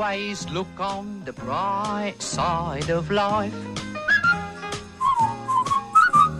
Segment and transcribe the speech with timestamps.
[0.00, 3.52] always look on the bright side of life.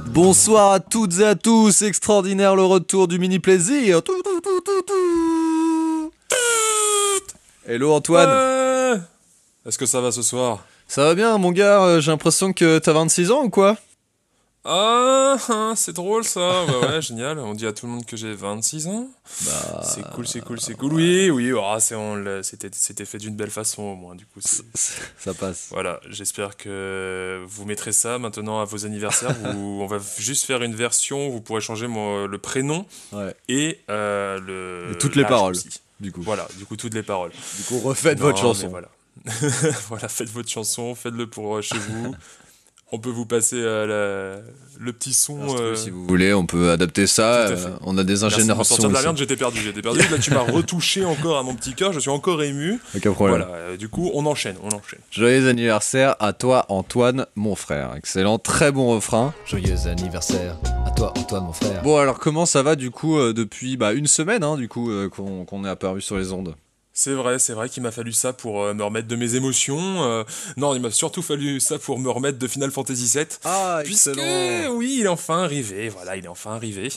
[0.06, 4.03] Bonsoir à toutes et à tous, extraordinaire le retour du mini plaisir.
[4.03, 6.12] Tout, tout, tout, tout, tout.
[7.67, 9.01] Hello Antoine, Ouais.
[9.67, 10.65] Est-ce que ça va ce soir?
[10.88, 13.77] Ça va bien mon gars Euh, J'ai l'impression que t'as 26 ans ou quoi?
[14.63, 16.66] Ah, ah, c'est drôle ça.
[16.66, 17.38] Bah ouais, génial.
[17.38, 19.09] On dit à tout le monde que j'ai 26 ans.
[19.47, 20.93] Bah, C'est cool, c'est cool, c'est cool.
[20.93, 21.51] Oui, oui.
[21.79, 24.15] c'est on l'a- c'était c'était fait d'une belle façon au moins.
[24.15, 25.69] Du coup, ça passe.
[25.70, 25.98] voilà.
[26.11, 29.34] J'espère que vous mettrez ça maintenant à vos anniversaires.
[29.57, 31.29] où on va juste faire une version.
[31.29, 35.53] où Vous pourrez changer mon- le prénom Ouais, et euh, le Et toutes les paroles.
[35.53, 35.70] aussi.
[36.01, 36.20] du coup.
[36.20, 36.47] Voilà.
[36.59, 37.33] Du coup, toutes les paroles.
[37.56, 38.69] Du coup, refaites Non, votre chanson.
[38.69, 38.89] Voilà.
[39.89, 42.15] voilà, faites votre chanson, faites-le pour euh, chez vous.
[42.93, 43.87] On peut vous passer euh,
[44.37, 44.43] la-
[44.85, 45.43] le petit son.
[45.43, 47.47] Instru, euh, Si vous voulez, on peut adapter ça.
[47.48, 49.83] Euh, on a des merci de me ingénieurs sortir de la merde, j'étais perdu, j'étais
[49.83, 49.98] perdu.
[50.01, 52.81] Là, tu m'as retouché encore à mon petit cœur, je suis encore ému.
[52.97, 53.39] Aucun problème.
[53.39, 55.01] Voilà, euh, du coup, on enchaîne, on enchaîne.
[55.11, 57.95] Joyeux anniversaire à toi Antoine, mon frère.
[57.97, 59.34] Excellent, très bon refrain.
[59.47, 61.83] Joyeux anniversaire à toi, Antoine, mon frère.
[61.83, 64.91] Bon alors comment ça va du coup euh, depuis bah, une semaine hein, du coup
[64.91, 66.55] euh, qu'on qu'on est apparu sur les ondes?
[66.92, 70.02] C'est vrai, c'est vrai qu'il m'a fallu ça pour euh, me remettre de mes émotions.
[70.05, 70.24] euh,
[70.56, 73.27] non, il m'a surtout fallu ça pour me remettre de Final Fantasy VII.
[73.44, 74.10] Ah Puisque,
[74.72, 76.88] oui, il est enfin arrivé, voilà, il est enfin arrivé.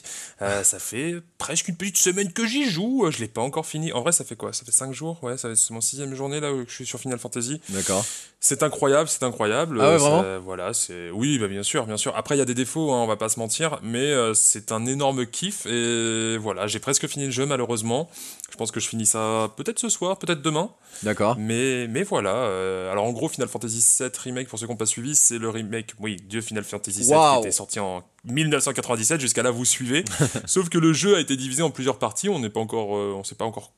[0.42, 3.94] Euh, ça fait presque une petite semaine que j'y joue, je l'ai pas encore fini.
[3.94, 4.52] En vrai, ça fait quoi?
[4.52, 6.86] Ça fait 5 jours, ouais, ça fait- c'est mon sixième journée là où je suis
[6.86, 7.62] sur Final Fantasy.
[7.70, 8.04] D'accord.
[8.40, 9.80] C'est incroyable, c'est incroyable.
[9.80, 12.14] Ah ouais, vraiment Voilà, c'est oui, bah bien sûr, bien sûr.
[12.18, 14.86] Après, il y a des défauts, hein, on va pas se mentir, mais c'est un
[14.86, 18.10] énorme kiff et voilà, j'ai presque fini le jeu malheureusement.
[18.54, 20.70] Je pense que je finis ça peut-être ce soir, peut-être demain,
[21.02, 21.38] D'accord.
[21.40, 22.36] mais mais voilà.
[22.36, 25.40] euh, alors en gros, Final Fantasy VII remake pour ceux qui n'ont pas suivi, c'est
[25.40, 29.20] le remake, oui, de Final Fantasy VII qui était sorti en 1997.
[29.20, 30.06] Jusqu'à là, vous suivez.
[30.46, 32.30] Sauf que le jeu a été divisé en plusieurs parties.
[32.30, 33.74] On n'est pas encore, euh, on sait pas encore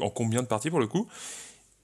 [0.00, 1.06] en combien de parties pour le coup.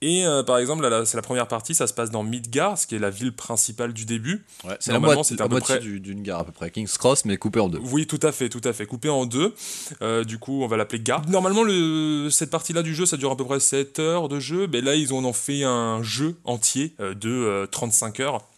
[0.05, 2.97] Et euh, par exemple, c'est la première partie, ça se passe dans Midgar, ce qui
[2.97, 4.44] est la ville principale du début.
[4.64, 6.70] Ouais, c'est la, moitié, à la peu moitié près- du- d'une gare à peu près.
[6.72, 7.78] King's Cross mais coupé en deux.
[7.78, 9.54] Oui, tout à fait, tout à fait, coupé en deux.
[10.03, 11.27] Euh, du coup, on va l'appeler Gare.
[11.28, 14.66] Normalement, le, cette partie-là du jeu, ça dure à peu près 7 heures de jeu.
[14.72, 18.48] Mais là, ils ont en fait un jeu entier euh, de euh, 35 heures.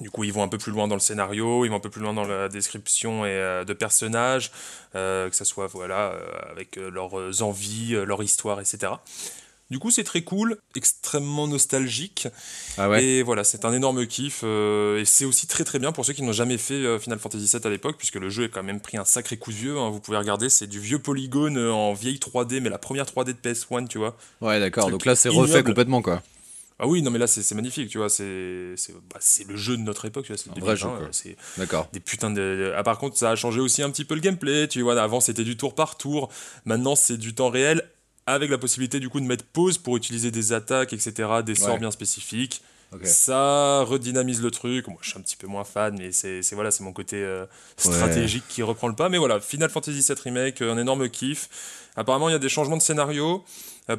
[0.00, 1.90] Du coup, ils vont un peu plus loin dans le scénario, ils vont un peu
[1.90, 4.50] plus loin dans la description et, euh, de personnages,
[4.94, 8.92] euh, que ça soit voilà, euh, avec leurs envies, leur histoire, etc.
[9.70, 12.26] Du coup, c'est très cool, extrêmement nostalgique.
[12.76, 13.04] Ah ouais.
[13.04, 14.40] Et voilà, c'est un énorme kiff.
[14.42, 17.18] euh, et c'est aussi très très bien pour ceux qui n'ont jamais fait euh, Final
[17.20, 19.56] Fantasy VII à l'époque, puisque le jeu a quand même pris un sacré coup de
[19.56, 19.78] vieux.
[19.78, 19.90] hein.
[19.90, 23.26] vous pouvez regarder, c'est du vieux polygone euh, en vieille 3D, mais la première 3D
[23.26, 24.16] de PS1, tu vois.
[24.40, 24.90] Ouais d'accord.
[24.90, 26.22] Donc là c'est refait complètement quoi.
[26.82, 28.08] Ah oui, non mais là c'est magnifique, tu vois.
[28.08, 30.38] C'est c'est bah, le jeu de notre époque, tu vois.
[30.42, 30.96] C'est Un 2020, vrai jeu, quoi.
[31.06, 31.88] euh, C'est D'accord.
[31.92, 32.72] des putains de.
[32.74, 34.66] Ah, par contre, ça a changé aussi un petit peu le gameplay.
[34.66, 36.30] Tu vois, avant c'était du tour par tour.
[36.64, 37.84] Maintenant, c'est du temps réel
[38.32, 41.74] avec la possibilité du coup de mettre pause pour utiliser des attaques, etc., des sorts
[41.74, 41.78] Ouais.
[41.78, 42.62] bien spécifiques.
[43.04, 44.88] Ça redynamise le truc.
[44.88, 47.46] Moi, je suis un petit peu moins fan, mais c'est voilà, c'est mon côté euh,
[47.76, 49.08] stratégique qui reprend le pas.
[49.08, 51.48] Mais voilà, Final Fantasy VII Remake, euh, un énorme kiff.
[51.96, 53.44] Apparemment, il y a des changements de scénario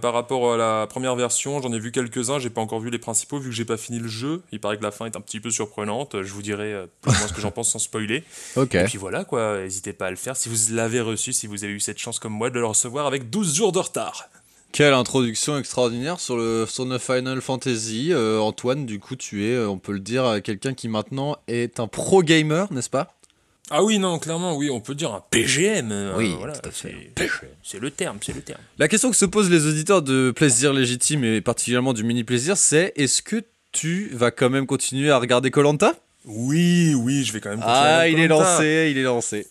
[0.01, 1.61] par rapport à la première version.
[1.61, 2.39] J'en ai vu quelques-uns.
[2.39, 4.41] J'ai pas encore vu les principaux vu que j'ai pas fini le jeu.
[4.51, 6.21] Il paraît que la fin est un petit peu surprenante.
[6.21, 8.23] Je vous dirai euh, plus ou moins ce que j'en pense sans spoiler.
[8.55, 8.75] Ok.
[8.75, 9.59] Et puis voilà, quoi.
[9.59, 12.19] N'hésitez pas à le faire si vous l'avez reçu, si vous avez eu cette chance
[12.19, 14.29] comme moi de le recevoir avec 12 jours de retard.
[14.71, 18.13] Quelle introduction extraordinaire sur le sur le Final Fantasy.
[18.13, 21.35] Euh, Antoine, du coup tu es, euh, on peut le dire, euh, quelqu'un qui maintenant
[21.49, 23.13] est un pro gamer, n'est-ce pas?
[23.73, 25.91] Ah oui, non, clairement, oui, on peut dire un PGM.
[25.91, 27.11] euh, Oui, voilà, tout à fait,
[27.63, 28.59] c'est- le terme, c'est le terme.
[28.77, 32.57] La question que se posent les auditeurs de Plaisir Légitime et particulièrement du Mini Plaisir,
[32.57, 35.95] c'est est-ce que tu vas quand même continuer à regarder Colanta
[36.25, 37.59] Oui, oui, je vais quand même.
[37.59, 39.47] continuer Ah, il est lancé, il est lancé.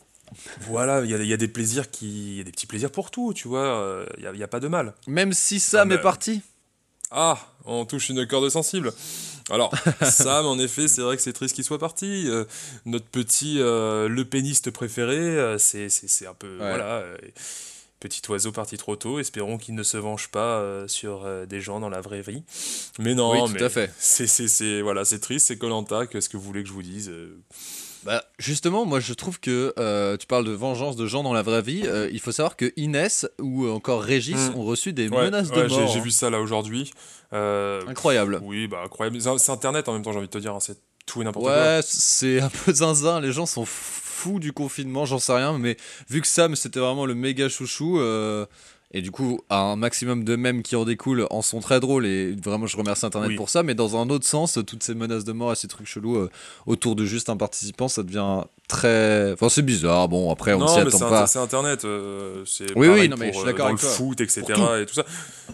[0.61, 2.67] Voilà, il y a, il y a des plaisirs qui, il y a des petits
[2.67, 3.65] plaisirs pour tout, tu vois.
[3.65, 4.95] euh, Il y a, il y a pas de mal.
[5.07, 6.43] Même si Sam Ah, est bah, parti.
[7.11, 8.93] Ah, on touche une corde sensible.
[9.51, 9.73] Alors,
[10.03, 12.27] Sam, en effet, c'est vrai que c'est triste qu'il soit parti.
[12.29, 12.45] Euh,
[12.87, 16.57] notre petit euh, le péniste préféré, euh, c'est c'est- c'est un peu.
[16.59, 16.99] Voilà.
[16.99, 17.17] euh,
[18.01, 21.81] Petit oiseau parti trop tôt, espérons qu'il ne se venge pas euh, sur des gens
[21.81, 22.43] dans la vraie vie.
[22.99, 23.93] Mais non, Oui, tout mais à fait.
[23.99, 26.07] C'est c'est- c'est- voilà, c'est triste, c'est Colanta.
[26.07, 27.11] Qu'est-ce que vous voulez que je vous dise
[28.05, 31.43] Bah, justement, moi je trouve que euh, tu parles de vengeance de gens dans la
[31.43, 31.83] vraie vie.
[31.85, 34.57] euh, il faut savoir que Inès ou encore Régis Mm.
[34.59, 35.87] ont reçu des ouais, menaces de ouais, mort.
[35.89, 36.93] J'ai vu ça là aujourd'hui.
[37.33, 38.41] Euh, Incroyable.
[38.43, 39.21] Oui, bah incroyable.
[39.21, 40.55] C'est- Internet en même temps, j'ai envie de te dire.
[40.55, 41.55] hein, c'est tout et n'importe quoi.
[41.57, 43.21] Ouais, c'est un peu zinzin.
[43.21, 45.59] Les gens sont fous du confinement, j'en sais rien.
[45.59, 45.77] Mais
[46.09, 47.99] vu que Sam c'était vraiment le méga chouchou,
[48.93, 52.07] Et du coup, un maximum de mèmes qui en découlent en sont très drôles.
[52.07, 53.37] Et vraiment, je remercie Internet Oui.
[53.37, 53.63] pour ça.
[53.63, 56.31] Mais dans un autre sens, toutes ces menaces de mort et ces trucs chelous euh,
[56.67, 59.33] autour de juste un participant, ça devient très.
[59.33, 60.09] Enfin, c'est bizarre.
[60.09, 61.27] Bon, après, on s'y attend c'est pas.
[61.29, 61.85] c'est Internet.
[61.85, 63.91] euh, c'est Oui, oui, non, mais je pour, suis euh, d'accord avec le toi.
[63.97, 64.43] foot, etc.
[64.55, 64.75] tout.
[64.75, 65.05] et tout ça.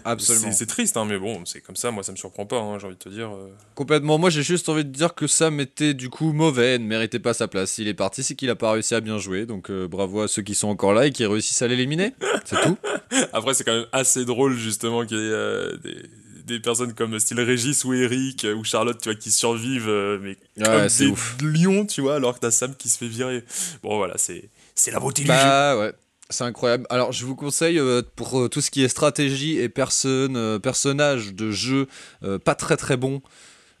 [0.03, 0.51] Absolument.
[0.51, 1.91] C'est triste, hein, mais bon, c'est comme ça.
[1.91, 2.57] Moi, ça me surprend pas.
[2.59, 3.29] hein, J'ai envie de te dire.
[3.29, 3.49] euh.
[3.75, 4.17] Complètement.
[4.17, 7.19] Moi, j'ai juste envie de dire que Sam était du coup mauvais et ne méritait
[7.19, 7.69] pas sa place.
[7.71, 9.45] S'il est parti, c'est qu'il a pas réussi à bien jouer.
[9.45, 12.13] Donc, bravo à ceux qui sont encore là et qui réussissent à l'éliminer.
[12.45, 12.77] C'est tout.
[13.33, 16.03] Après, c'est quand même assez drôle, justement, qu'il y ait euh, des,
[16.45, 20.19] des personnes comme style Régis ou Eric euh, ou Charlotte, tu vois, qui survivent, euh,
[20.21, 21.37] mais Ouais, comme c'est des ouf.
[21.41, 23.43] lions, tu vois, alors que t'as Sam qui se fait virer.
[23.83, 24.49] Bon, voilà, c'est
[24.91, 25.33] la beauté du jeu.
[25.33, 25.93] Bah ouais.
[26.29, 26.85] C'est incroyable.
[26.89, 30.59] Alors, je vous conseille euh, pour euh, tout ce qui est stratégie et personne, euh,
[30.59, 31.87] personnages de jeu
[32.43, 33.21] pas très très bons,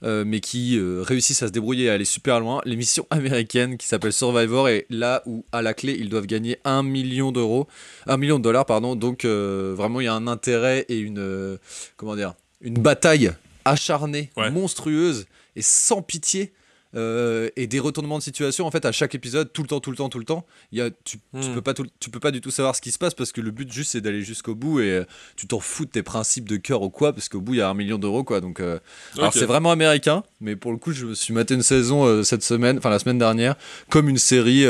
[0.03, 3.77] euh, mais qui euh, réussissent à se débrouiller et à aller super loin, l'émission américaine
[3.77, 7.67] qui s'appelle Survivor est là où à la clé ils doivent gagner un million d'euros,
[8.05, 8.95] un million de dollars pardon.
[8.95, 11.57] Donc euh, vraiment il y a un intérêt et une
[11.95, 13.31] comment dire, une bataille
[13.65, 14.49] acharnée, Ouais.
[14.51, 16.53] monstrueuse et sans pitié.
[16.95, 19.91] Euh, et des retournements de situation en fait à chaque épisode tout le temps tout
[19.91, 21.53] le temps tout le temps il y a tu, tu Hmm.
[21.55, 23.41] peux pas tout- tu peux pas du tout savoir ce qui se passe parce que
[23.41, 25.03] le but juste c'est d'aller jusqu'au bout et euh,
[25.35, 27.61] tu t'en fous de tes principes de cœur ou quoi parce qu'au bout il y
[27.61, 28.79] a un million d'euros quoi donc euh,
[29.17, 32.43] alors c'est vraiment américain mais pour le coup je me suis maté une saison cette
[32.43, 33.55] semaine enfin la semaine dernière
[33.89, 34.65] comme une série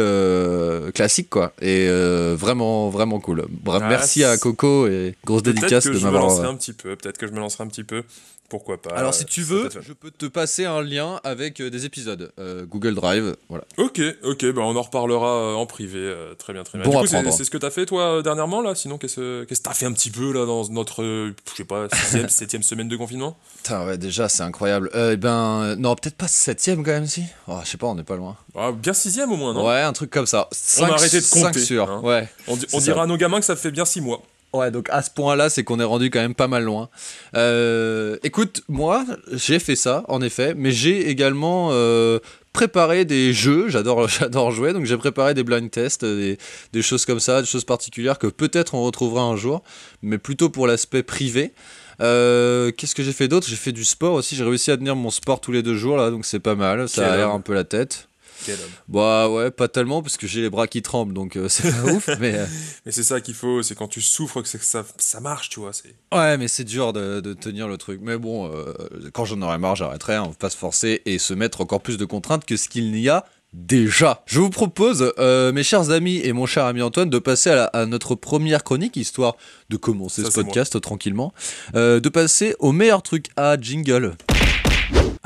[0.94, 1.88] classique quoi et
[2.36, 6.56] vraiment vraiment cool Bra- Ah, merci à Coco et grosse dédicace que de m'avoir un
[6.56, 6.96] petit peu.
[6.96, 8.04] Peut-être que je me lancerai un petit peu.
[8.50, 11.70] Pourquoi pas alors si euh, tu veux je peux te passer un lien avec euh,
[11.70, 16.00] des épisodes euh, Google Drive voilà Ok, ok, bah on en reparlera en privé.
[16.00, 16.86] euh, très bien, très bien.
[16.88, 17.34] Bon du coup, c'est prendre.
[17.36, 18.74] c'est ce que t'as fait toi dernièrement là?
[18.76, 21.88] Sinon, qu'est-ce que t'as fait un petit peu là dans notre, euh, je sais pas,
[21.94, 23.38] sixième, septième semaine de confinement?
[23.58, 24.90] Putain, ouais, déjà, c'est incroyable.
[24.94, 27.24] Eh ben, non, peut-être pas septième quand même, si.
[27.48, 28.38] Oh, je sais pas, on n'est pas loin.
[28.56, 29.68] Ah, Bien sixième au moins, non?
[29.68, 30.50] Ouais, un truc comme ça.
[30.80, 31.90] On a arrêté de cinq compter, sur.
[31.92, 32.02] hein.
[32.02, 32.30] Ouais.
[32.48, 32.80] On, ça.
[32.80, 34.22] dira à nos gamins que ça fait bien six mois.
[34.54, 36.90] Ouais, donc à ce point-là, c'est qu'on est rendu quand même pas mal loin.
[37.36, 42.20] Euh, écoute, moi, j'ai fait ça, en effet, mais j'ai également euh,
[42.54, 43.68] préparé des jeux.
[43.68, 46.38] J'adore, j'adore jouer, donc j'ai préparé des blind tests, des,
[46.72, 49.64] des choses comme ça, des choses particulières que peut-être on retrouvera un jour,
[50.02, 51.54] mais plutôt pour l'aspect privé.
[52.00, 53.48] Euh, Qu'est-ce que j'ai fait d'autre?
[53.48, 54.36] J'ai fait du sport aussi.
[54.36, 56.88] J'ai réussi à tenir mon sport tous les deux jours là, donc c'est pas mal.
[56.88, 58.07] Ça aère un peu la tête.
[58.46, 58.70] Quel homme.
[58.88, 61.92] Bah ouais, pas tellement parce que j'ai les bras qui tremblent, donc euh, c'est pas
[61.92, 62.10] ouf.
[62.20, 62.46] Mais euh,
[62.86, 65.72] Mais c'est ça qu'il faut, c'est quand tu souffres que ça, ça marche, tu vois.
[66.14, 68.00] Ouais, mais c'est dur de, de tenir le truc.
[68.02, 68.74] Mais bon, euh,
[69.14, 70.16] quand j'en aurai marre, j'arrêterai.
[70.16, 70.24] hein.
[70.26, 72.92] On va pas se forcer et se mettre encore plus de contraintes que ce qu'il
[72.92, 74.24] n'y a déjà.
[74.28, 77.66] Je vous propose, mes chers amis et mon cher ami Antoine, de passer à, la-
[77.66, 79.36] à notre première chronique, histoire
[79.70, 81.34] de commencer Ça, ce podcast tranquillement.
[81.74, 84.16] De passer au meilleur truc à jingle.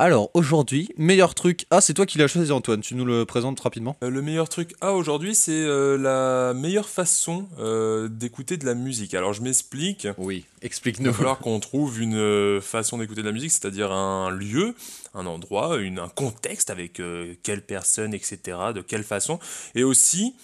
[0.02, 1.64] Alors, aujourd'hui, meilleur truc.
[1.70, 2.80] Ah, c'est toi qui l'as choisi, Antoine.
[2.80, 6.88] Tu nous le présentes rapidement Euh, le meilleur truc à aujourd'hui, c'est euh, la meilleure
[6.88, 9.14] façon euh, d'écouter de la musique.
[9.14, 10.08] Alors je m'explique.
[10.18, 11.12] Oui, Il va explique-nous.
[11.12, 14.74] falloir qu'on trouve une façon d'écouter de la musique, c'est-à-dire un lieu,
[15.14, 17.00] un endroit, une, un contexte avec
[17.44, 19.38] quelle personne, etc., de quelle façon,
[19.76, 20.34] et aussi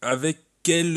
[0.00, 0.96] avec quel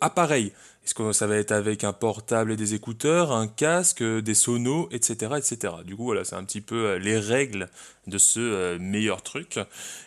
[0.00, 0.50] appareil.
[0.84, 4.34] Est-ce que ça va être avec un portable et des écouteurs, un casque, euh, des
[4.34, 5.74] sonos, etc., etc.
[5.86, 7.70] Du coup, voilà, c'est un petit peu euh, les règles
[8.06, 9.58] de ce euh, meilleur truc.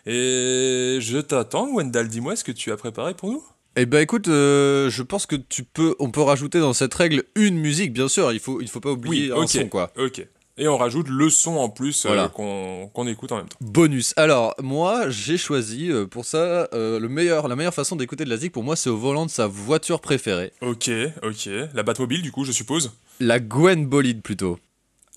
[0.05, 3.43] Et je t'attends, Wendell, dis-moi, est-ce que tu as préparé pour nous
[3.75, 7.23] Eh ben écoute, euh, je pense que tu peux, on peut rajouter dans cette règle
[7.35, 8.31] une musique, bien sûr.
[8.31, 9.91] Il faut, il faut pas oublier un son quoi.
[9.97, 10.27] Ok.
[10.57, 13.57] Et on rajoute le son en plus euh, qu'on écoute en même temps.
[13.61, 14.13] Bonus.
[14.17, 18.29] Alors moi, j'ai choisi euh, pour ça euh, le meilleur, la meilleure façon d'écouter de
[18.29, 20.89] la zik pour moi, c'est au volant de sa voiture préférée, Ok,
[21.23, 21.49] ok.
[21.73, 22.91] La Batmobile, du coup, je suppose?
[23.19, 24.59] la Gwen Bolide plutôt.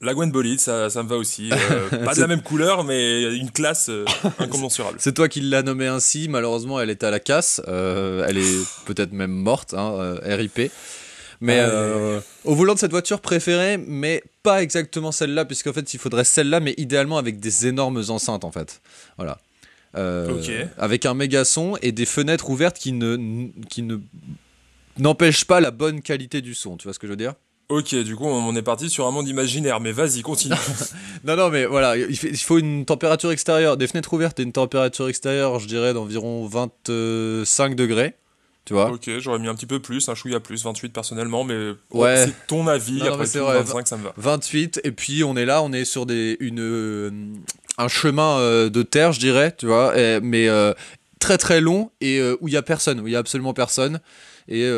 [0.03, 1.51] La Gwen Bolide, ça, ça me va aussi.
[1.53, 4.07] Euh, pas de la même couleur, mais une classe euh,
[4.39, 4.97] incommensurable.
[4.99, 6.27] C'est toi qui l'as nommée ainsi.
[6.29, 7.61] Malheureusement, elle est à la casse.
[7.69, 10.73] Euh, elle est peut-être même morte, hein, RIP.
[11.41, 15.95] Mais Ah, euh, au volant de cette voiture préférée, mais pas exactement celle-là, puisqu'en fait,
[15.95, 18.83] il faudrait celle-là, mais idéalement avec des énormes enceintes, en fait.
[19.17, 19.39] Voilà.
[19.97, 20.51] Euh, Ok.
[20.79, 23.97] Avec un méga son et des fenêtres ouvertes qui ne, qui ne
[24.99, 26.77] n'empêchent pas la bonne qualité du son.
[26.77, 27.35] Tu vois ce que je veux dire?
[27.71, 30.55] Ok, du coup, on est parti sur un monde imaginaire, mais vas-y, continue.
[31.25, 35.07] Non, non, mais voilà, il faut une température extérieure, des fenêtres ouvertes et une température
[35.09, 38.15] extérieure, je dirais, d'environ 25 degrés.
[38.67, 41.73] Tu vois ok, j'aurais mis un petit peu plus, un chouïa plus, 28 personnellement, mais
[41.91, 42.27] Ouais.
[42.27, 42.99] c'est ton avis.
[43.01, 44.13] Non, après tout, vrai, 25, ça me va.
[44.17, 47.11] 28, et puis on est là, on est sur des, une, euh,
[47.79, 50.73] un chemin euh, de terre, je dirais, tu vois, et- mais euh,
[51.19, 54.01] très très long et où il y a personne, où il y a absolument personne.
[54.49, 54.69] Et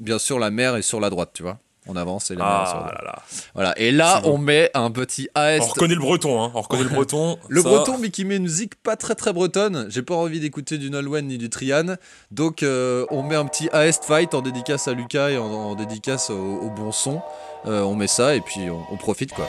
[0.00, 1.58] bien sûr, la mer est sur la droite, tu vois.
[1.86, 3.22] On avance, sur Ah là là.
[3.54, 3.78] Voilà.
[3.78, 4.34] Et là, bon.
[4.34, 5.60] on met un petit On AS.
[5.70, 6.52] reconnaît le breton, hein.
[6.54, 7.38] On reconnaît le breton.
[7.48, 9.86] Le Ça- breton, mais qui met une musique pas très très bretonne.
[9.88, 11.96] J'ai pas envie d'écouter du Nolwenn ni du Trian.
[12.30, 15.74] Donc, euh, on met un petit AS Fight en dédicace à Lucas et en, en
[15.74, 17.22] dédicace au, au bon son.
[17.66, 19.46] Euh, on met ça et puis on, on profite quoi.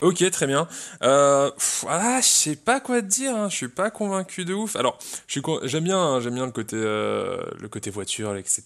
[0.00, 0.68] Ok, très bien.
[1.02, 3.34] Euh, pff, ah, je sais pas quoi te dire.
[3.34, 3.48] Hein.
[3.50, 4.76] Je suis pas convaincu de ouf.
[4.76, 8.36] Alors, je suis con- j'aime bien, hein, j'aime bien le côté, euh, le côté voiture,
[8.36, 8.62] etc.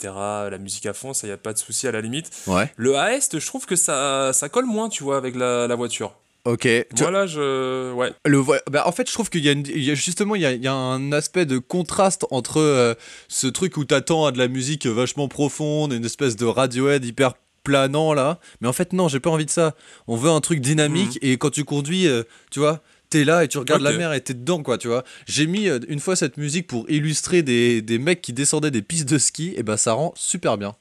[0.50, 2.30] La musique à fond, ça y a pas de souci à la limite.
[2.46, 2.70] Ouais.
[2.76, 6.12] Le AS, je trouve que ça, ça colle moins, tu vois, avec la, la voiture.
[6.44, 6.68] Ok.
[6.98, 8.12] Voilà, je, ouais.
[8.26, 10.42] Le bah, en fait, je trouve qu'il y a, une- il y a justement il
[10.42, 12.94] y a, il y a un aspect de contraste entre euh,
[13.28, 17.34] ce truc où t'attends à de la musique vachement profonde, une espèce de Radiohead hyper
[17.64, 18.38] planant là.
[18.60, 19.74] Mais en fait, non, j'ai pas envie de ça.
[20.06, 22.80] On veut un truc dynamique et quand tu conduis, euh, tu vois.
[23.10, 25.04] T'es là et tu regardes la mer et t'es dedans quoi tu vois.
[25.26, 28.80] J'ai mis euh, une fois cette musique pour illustrer des, des mecs qui descendaient des
[28.80, 30.74] pistes de ski et bah ça rend super bien.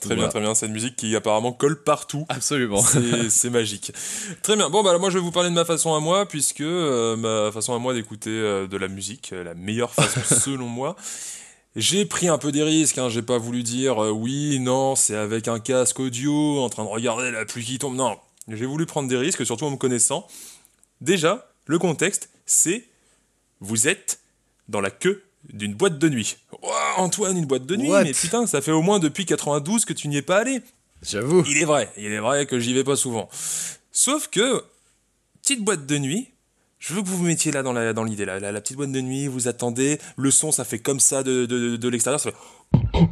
[0.00, 0.22] Très Voilà.
[0.22, 0.54] bien, très bien.
[0.56, 2.26] C'est une musique qui apparemment colle partout.
[2.28, 2.82] Absolument.
[3.28, 3.92] C'est magique.
[4.42, 4.68] Très bien.
[4.70, 7.52] Bon, bah, moi, je vais vous parler de ma façon à moi, puisque euh, ma
[7.52, 10.96] façon à moi d'écouter de la musique, la meilleure façon selon moi.
[11.74, 13.08] J'ai pris un peu des risques, hein.
[13.08, 16.88] j'ai pas voulu dire euh, oui, non, c'est avec un casque audio, en train de
[16.88, 17.96] regarder la pluie qui tombe.
[17.96, 20.26] Non, j'ai voulu prendre des risques, surtout en me connaissant.
[21.00, 22.84] Déjà, le contexte, c'est
[23.60, 24.20] vous êtes
[24.68, 26.36] dans la queue d'une boîte de nuit.
[26.62, 28.04] Ouah, Antoine, une boîte de nuit, What?
[28.04, 30.60] mais putain, ça fait au moins depuis 92 que tu n'y es pas allé.
[31.02, 31.42] J'avoue.
[31.48, 33.28] Il est vrai, il est vrai que j'y vais pas souvent.
[33.90, 34.62] Sauf que,
[35.42, 36.28] petite boîte de nuit,
[36.84, 38.76] je veux que vous vous mettiez là dans la dans l'idée, là, la, la petite
[38.76, 42.18] boîte de nuit, vous attendez, le son ça fait comme ça de, de, de l'extérieur,
[42.20, 42.36] ça fait...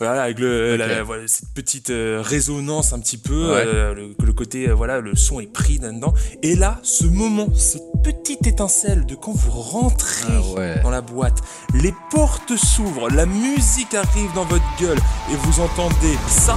[0.00, 3.64] Voilà, avec le, la- voilà, cette petite euh, résonance un petit peu, Ouais.
[3.66, 6.14] euh, le, le côté, euh, voilà, le son est pris là-dedans.
[6.42, 10.80] Et là, ce moment, cette petite étincelle de quand vous rentrez Ah ouais.
[10.82, 11.40] dans la boîte,
[11.74, 14.98] les portes s'ouvrent, la musique arrive dans votre gueule
[15.32, 16.56] et vous entendez ça.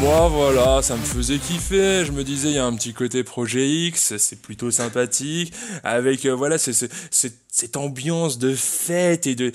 [0.00, 2.04] Moi, voilà, ça me faisait kiffer.
[2.06, 5.52] Je me disais, il y a un petit côté projet X, c'est plutôt sympathique.
[5.84, 9.52] Avec, euh, voilà, c'est- c'est- c'est- cette ambiance de fête et de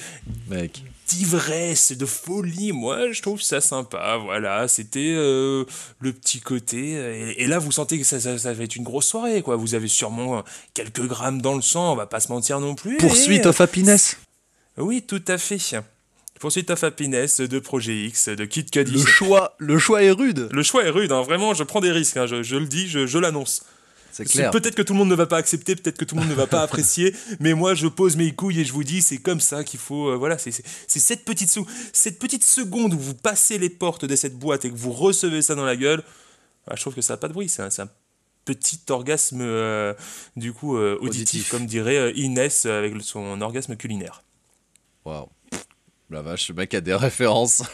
[0.47, 0.83] Mec.
[1.07, 2.71] d'ivresse et de folie.
[2.73, 4.17] Moi, je trouve ça sympa.
[4.17, 5.65] Voilà, c'était euh,
[5.99, 6.95] le petit côté.
[6.95, 9.41] euh, Et, et là, vous sentez que ça, ça, ça va être une grosse soirée,
[9.41, 9.55] quoi.
[9.55, 10.43] Vous avez sûrement
[10.75, 12.97] quelques grammes dans le sang, on va pas se mentir non plus.
[12.97, 14.17] Poursuite Et, of happiness.
[14.77, 15.57] Oui, tout à fait.
[16.39, 18.91] Poursuite of Happiness de Projet X, de Kid Cudi.
[18.91, 20.49] Le choix, le choix est rude.
[20.51, 22.87] Le choix est rude, hein, vraiment, je prends des risques, hein, je, je le dis,
[22.87, 23.63] je, je l'annonce.
[24.11, 24.51] C'est clair.
[24.51, 26.35] Peut-être que tout le monde ne va pas accepter, peut-être que tout le monde ne
[26.35, 29.39] va pas apprécier, mais moi je pose mes couilles et je vous dis, c'est comme
[29.41, 30.09] ça qu'il faut.
[30.09, 30.51] euh, voilà, c'est
[30.87, 34.69] cette petite, sou- cette petite seconde où vous passez les portes de cette boîte et
[34.71, 36.01] que vous recevez ça dans la gueule,
[36.67, 37.89] bah, je trouve que ça n'a pas de bruit, c'est un,
[38.45, 39.93] petit orgasme euh,
[40.35, 41.09] du coup euh, auditif,
[41.41, 41.49] Auditif.
[41.49, 44.23] comme dirait Inès avec son orgasme culinaire.
[45.03, 45.27] Waouh.
[46.11, 47.63] La vache, le mec a des références.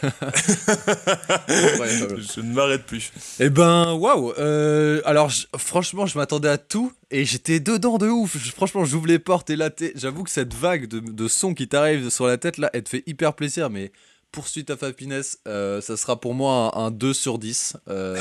[1.48, 3.12] Je ne m'arrête plus.
[3.40, 4.32] Eh ben, waouh.
[4.38, 8.36] euh, alors, je- franchement, je m'attendais à tout et j'étais dedans de ouf.
[8.38, 11.68] Je- franchement, j'ouvre les portes et là, j'avoue que cette vague de, de son qui
[11.68, 13.68] t'arrive sur la tête là, elle te fait hyper plaisir.
[13.70, 13.92] Mais
[14.32, 17.76] poursuite of happiness, euh, ça sera pour moi un, un 2 sur 10.
[17.88, 18.16] Euh,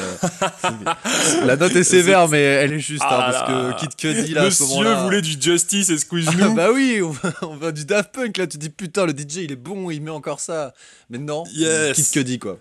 [1.46, 3.74] la note est sévère, mais elle est juste hein, Ah parce là.
[3.74, 5.04] que Kid Cudi là, à ce Monsieur moment-là.
[5.04, 8.38] voulait du Justice et Squeeze Ah bah oui, on va, on va du Daft Punk
[8.38, 10.74] là, tu dis putain le DJ il est bon, il met encore ça.
[11.10, 11.96] Mais non, Yes.
[11.96, 12.60] Kid Cudi quoi.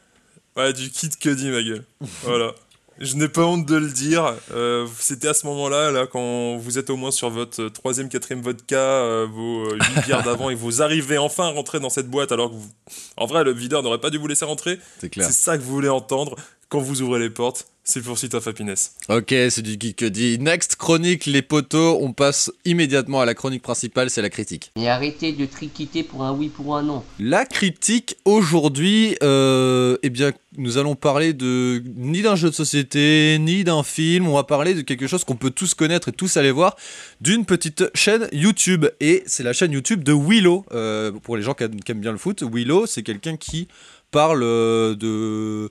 [0.57, 1.85] Ouais, du Kid Cudi, ma gueule.
[2.23, 2.53] voilà.
[3.01, 4.35] Je n'ai pas honte de le dire.
[4.53, 8.43] Euh, C'était à ce moment-là, là, quand vous êtes au moins sur votre troisième, quatrième
[8.43, 12.09] vodka, euh, vos euh, huit bières d'avant, et vous arrivez enfin à rentrer dans cette
[12.09, 12.69] boîte, alors que vous...
[13.17, 14.79] En vrai, le videur n'aurait pas dû vous laisser rentrer.
[15.01, 15.27] C'est clair.
[15.27, 16.37] C'est ça que vous voulez entendre
[16.71, 17.67] quand vous ouvrez les portes.
[17.83, 18.95] C'est pour Pursuit of Happiness.
[19.09, 20.39] Ok, c'est du geek dit.
[20.39, 21.99] Next chronique, les poteaux.
[22.01, 24.71] On passe immédiatement à la chronique principale, c'est la critique.
[24.77, 27.03] Et arrêtez de triquiter pour un oui pour un non.
[27.19, 33.39] La critique aujourd'hui, euh, eh bien, nous allons parler de ni d'un jeu de société,
[33.41, 34.29] ni d'un film.
[34.29, 36.77] On va parler de quelque chose qu'on peut tous connaître et tous aller voir,
[37.21, 38.87] d'une petite chaîne YouTube.
[39.01, 40.65] Et c'est la chaîne YouTube de Willow.
[40.71, 43.67] Euh, pour les gens qui aiment qui aiment bien le foot, Willow, c'est quelqu'un qui
[44.13, 45.71] parle euh, de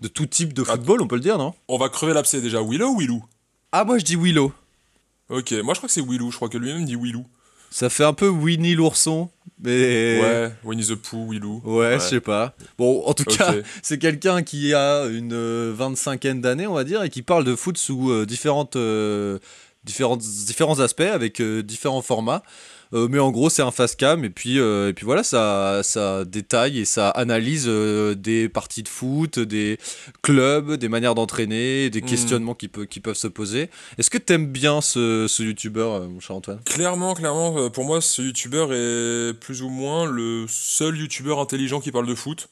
[0.00, 1.54] de tout type de football, on peut le dire, non?
[1.68, 2.62] On va crever l'abcès déjà.
[2.62, 3.24] Willow ou Willou
[3.72, 4.52] Ah, moi je dis Willow.
[5.28, 6.30] Ok, moi je crois que c'est Willou.
[6.30, 7.24] Je crois que lui-même dit Willou.
[7.70, 9.30] Ça fait un peu Winnie l'ourson,
[9.62, 11.62] mais Ouais, Winnie the Pooh, Willou.
[11.64, 12.56] Ouais, je sais pas.
[12.76, 17.04] Bon, en tout cas, c'est quelqu'un qui a une euh, 25aine d'années, on va dire,
[17.04, 19.38] et qui parle de foot sous euh, différentes, euh,
[19.84, 22.42] différentes, différents aspects, avec euh, différents formats.
[22.92, 25.82] Euh, mais en gros, c'est un fast cam, et puis, euh, et puis voilà, ça,
[25.84, 29.78] ça détaille et ça analyse euh, des parties de foot, des
[30.22, 32.04] clubs, des manières d'entraîner, des Mm.
[32.06, 33.70] questionnements qui, peut- qui peuvent se poser.
[33.98, 36.60] Est-ce que t'aimes bien ce, ce youtubeur, mon cher Antoine?
[36.64, 41.92] Clairement, clairement, pour moi, ce youtubeur est plus ou moins le seul youtubeur intelligent qui
[41.92, 42.48] parle de foot.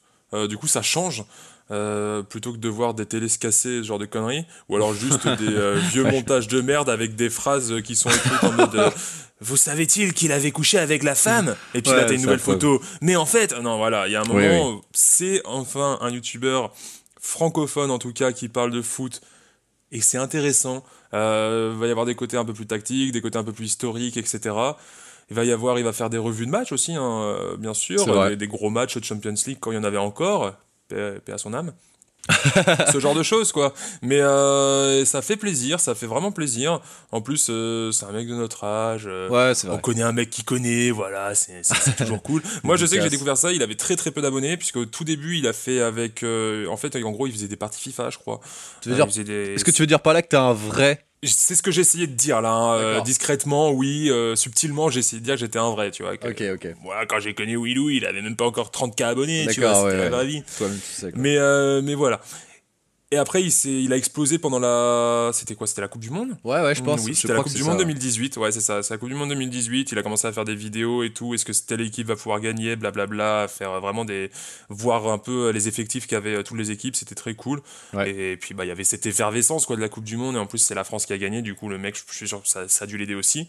[0.47, 1.23] Du coup, ça change.
[1.71, 4.95] Euh, plutôt que de voir des télés se casser, ce genre de conneries, ou alors
[4.95, 8.75] juste des euh, vieux montages de merde avec des phrases qui sont écrites en mode
[8.75, 8.89] euh,
[9.41, 11.55] Vous savez-il qu'il avait couché avec la femme?
[11.75, 12.81] Et puis Ouais, là, t'as une nouvelle photo.
[13.01, 16.73] Mais en fait, non, voilà, il y a un Oui, moment, c'est enfin un youtubeur
[17.21, 19.21] francophone en tout cas qui parle de foot.
[19.91, 20.83] Et c'est intéressant.
[21.13, 23.53] Euh, il va y avoir des côtés un peu plus tactiques, des côtés un peu
[23.53, 24.55] plus historiques, etc.
[25.29, 27.73] Il va y avoir, il va faire des revues de matchs aussi, hein, euh, bien
[27.73, 30.53] sûr, des, des gros matchs de Champions League quand il y en avait encore,
[30.89, 31.71] paix, paix à son âme.
[32.93, 33.73] Ce genre de choses, quoi.
[34.03, 36.79] Mais euh, ça fait plaisir, ça fait vraiment plaisir.
[37.11, 39.05] En plus, euh, c'est un mec de notre âge.
[39.07, 39.81] euh, Ouais, c'est on vrai.
[39.81, 41.63] connaît un mec qui connaît, voilà, c'est
[41.97, 42.43] toujours cool.
[42.63, 44.85] Moi, je sais que j'ai découvert ça, il avait très très peu d'abonnés, puisque au
[44.85, 46.23] tout début, il a fait avec.
[46.23, 48.41] en fait, en gros, il faisait des parties FIFA, je crois.
[48.81, 51.05] Tu veux dire- des- Est-ce que tu veux dire par là que t'es un vrai
[51.23, 55.25] c'est ce que essayé de dire là, hein, euh, discrètement, oui, euh, subtilement, essayé de
[55.25, 56.15] dire que j'étais un vrai, tu vois.
[56.17, 56.75] que- Ok, ok.
[56.81, 60.03] Moi, quand j'ai connu Willou, il avait même pas encore 30k abonnés, tu vois, c'était
[60.03, 60.25] ouais, la ouais.
[60.27, 60.43] vie.
[60.57, 61.11] Toi-même, tu sais.
[61.11, 61.21] quoi.
[61.21, 62.21] Mais, euh, mais voilà.
[63.11, 65.31] Et après, il, s'est- il a explosé pendant la.
[65.33, 66.37] C'était quoi C'était la Coupe du Monde?
[66.43, 67.03] Ouais, ouais, je pense.
[67.03, 68.37] Oui, c'était la Coupe du Monde ça, 2018.
[68.37, 68.83] Ouais, c'est ça.
[68.83, 69.91] C'est la Coupe du Monde 2018.
[69.91, 71.33] Il a commencé à faire des vidéos et tout.
[71.33, 73.47] Est-ce que telle équipe va pouvoir gagner Blablabla.
[73.47, 74.29] Faire vraiment des.
[74.69, 76.95] Voir un peu les effectifs qu'avaient euh, toutes les équipes.
[76.95, 77.61] C'était très cool.
[77.93, 78.11] Ouais.
[78.11, 80.35] Et, puis, bah, il y avait cette effervescence quoi, de la Coupe du Monde.
[80.35, 81.41] Et en plus, c'est la France qui a gagné.
[81.41, 83.47] Du coup, le mec, je suis sûr que ça, ça a dû l'aider aussi.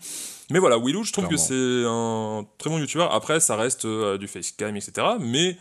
[0.50, 3.12] Mais voilà, Willou, je trouve que c'est un très bon youtubeur.
[3.12, 5.06] Après, ça reste euh, du facecam, etc.
[5.20, 5.58] Mais.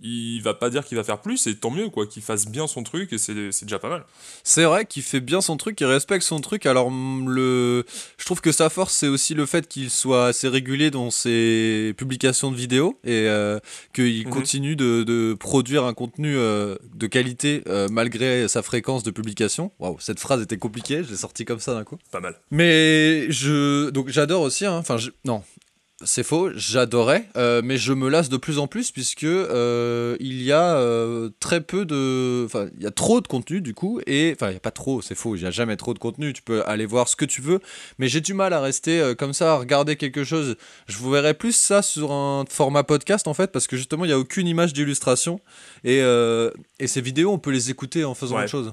[0.00, 2.66] Il va pas dire qu'il va faire plus, et tant mieux, quoi, qu'il fasse bien
[2.66, 4.04] son truc, et c'est déjà pas mal.
[4.42, 6.66] C'est vrai qu'il fait bien son truc, il respecte son truc.
[6.66, 7.84] Alors, mm, le...
[8.18, 11.94] je trouve que sa force, c'est aussi le fait qu'il soit assez régulier dans ses
[11.96, 13.60] publications de vidéos et euh,
[13.94, 14.32] qu'il Mhm.
[14.32, 19.70] continue de, de produire un contenu euh, de qualité euh, malgré sa fréquence de publication.
[19.78, 21.98] Waouh, cette phrase était compliquée, je l'ai sortie comme ça d'un coup.
[22.10, 22.38] Pas mal.
[22.50, 24.66] Mais je donc j'adore aussi.
[24.66, 24.76] hein.
[24.76, 25.42] Enfin, je- non,
[26.04, 26.50] c'est faux.
[26.54, 30.76] J'adorais, euh, mais je me lasse de plus en plus puisque euh, il y a
[30.76, 34.50] euh, très peu de, enfin, il y a trop de contenu du coup et enfin,
[34.50, 35.02] il y a pas trop.
[35.02, 35.36] C'est faux.
[35.36, 36.32] Il y a jamais trop de contenu.
[36.32, 37.60] Tu peux aller voir ce que tu veux,
[37.98, 40.56] mais j'ai du mal à rester comme ça à regarder quelque chose.
[40.86, 44.10] Je vous verrais plus ça sur un format podcast en fait parce que justement il
[44.10, 45.40] y a aucune image d'illustration
[45.84, 45.98] et
[46.80, 48.42] et ces vidéos on peut les écouter en faisant Ouais.
[48.42, 48.72] autre chose.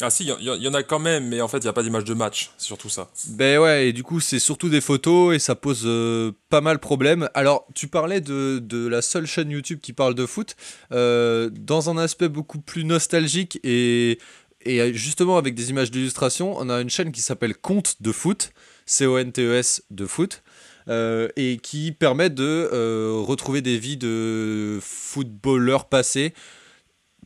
[0.00, 1.82] Ah si, il y, en a quand même, mais en fait, il n'y a pas
[1.82, 3.10] d'image de match, surtout ça.
[3.30, 6.78] Ben ouais, et du coup, c'est surtout des photos et ça pose euh, pas mal
[6.78, 7.28] problème.
[7.34, 10.54] Alors, tu parlais de, de la seule chaîne YouTube qui parle de foot,
[10.92, 14.18] euh, dans un aspect beaucoup plus nostalgique et,
[14.92, 18.52] justement avec des images d'illustration, on a une chaîne qui s'appelle Compte de foot,
[18.86, 20.42] C-O-N-T-E-S de foot.
[20.88, 22.70] euh, et qui permet de
[23.26, 26.32] retrouver des vies de footballeurs passés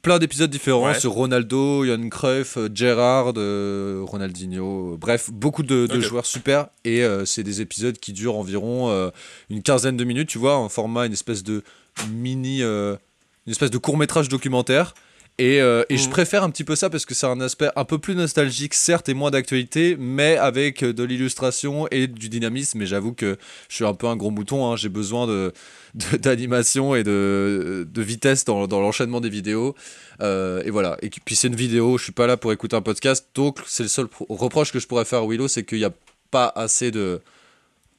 [0.03, 0.99] plein d'épisodes différents Ouais.
[0.99, 6.67] sur Ronaldo, Johan Cruyff, euh, Gerrard, euh, Ronaldinho, euh, bref, beaucoup de, joueurs super.
[6.85, 9.11] Et euh, c'est des épisodes qui durent environ
[9.49, 11.63] une quinzaine de minutes, tu vois, en format, une espèce de
[12.11, 12.99] mini, une
[13.47, 14.95] espèce de court métrage documentaire.
[15.39, 16.11] Et, euh, et je Mhm.
[16.11, 19.09] préfère un petit peu ça parce que c'est un aspect un peu plus nostalgique, certes,
[19.09, 22.79] et moins d'actualité, mais avec de l'illustration et du dynamisme.
[22.79, 23.39] Mais j'avoue que
[23.71, 25.53] je suis un peu un gros mouton, hein, j'ai besoin de-
[25.95, 29.75] d'animation et de, de vitesse dans, dans l'enchaînement des vidéos.
[30.21, 30.97] Euh, et voilà.
[31.03, 33.83] Et puis c'est une vidéo, je suis pas là pour écouter un podcast, donc c'est
[33.83, 35.93] le seul pro- reproche que je pourrais faire à Willow, c'est qu'il n'y a
[36.31, 37.21] pas assez de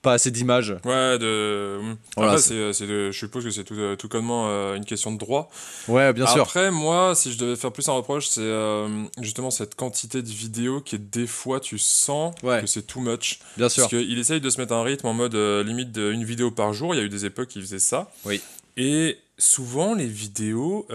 [0.04, 0.76] pas assez d'images.
[0.86, 1.80] Ouais, de.
[2.16, 4.86] Voilà, Après, c'est- c'est, c'est de- je suppose que c'est tout, tout connement euh, une
[4.86, 5.50] question de droit.
[5.88, 6.44] Ouais, bien sûr.
[6.44, 8.88] Après, moi, si je devais faire plus un reproche, c'est euh,
[9.22, 12.62] justement cette quantité de vidéos qui, des fois, tu sens Ouais.
[12.62, 13.40] que c'est too much.
[13.58, 13.84] Bien sûr.
[13.84, 16.52] Parce qu'il essaye de se mettre un rythme en mode euh, limite de une vidéo
[16.52, 16.94] par jour.
[16.94, 18.12] Il y a eu des époques qui faisaient ça.
[18.26, 18.42] Oui.
[18.78, 20.86] Et souvent, les vidéos.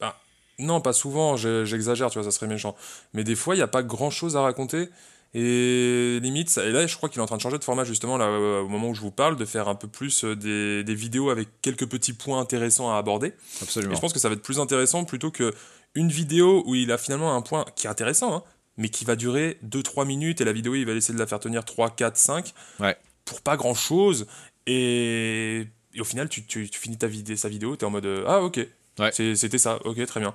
[0.00, 0.16] bah,
[0.58, 2.76] non, pas souvent, j'exagère, tu vois, ça serait méchant.
[3.12, 4.88] Mais des fois, il n'y a pas grand chose à raconter.
[5.36, 7.82] Et limite, ça- et là, je crois qu'il est en train de changer de format
[7.84, 8.30] justement là,
[8.62, 11.30] au moment où je vous parle, de faire un peu plus euh, des, des vidéos
[11.30, 13.28] avec quelques petits points intéressants à aborder.
[13.28, 13.94] Et Absolument.
[13.96, 15.52] je pense que ça va être plus intéressant plutôt que
[15.96, 18.42] une vidéo où il a finalement un point qui est intéressant, hein,
[18.76, 21.40] mais qui va durer 2-3 minutes et la vidéo, il va essayer de la faire
[21.40, 22.96] tenir 3, 4, 5 Ouais.
[23.24, 24.26] pour pas grand chose.
[24.66, 27.90] Et, et au final, tu, tu- tu finis ta vidéo, sa vidéo, tu es en
[27.90, 28.60] mode euh, Ah, ok,
[29.00, 29.10] Ouais.
[29.12, 30.32] C'était ça, ok, très bien.